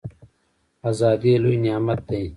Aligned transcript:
ازادي 0.89 1.33
لوی 1.43 1.55
نعمت 1.65 1.99
دی 2.09 2.23